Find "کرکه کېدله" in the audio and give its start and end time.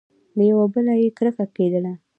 1.17-1.93